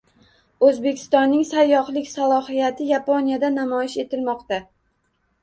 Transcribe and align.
O‘zbekistonning 0.69 1.43
sayyohlik 1.49 2.09
salohiyati 2.13 2.89
Yaponiyada 2.93 3.53
namoyish 3.59 4.01
etilmoqda 4.07 4.61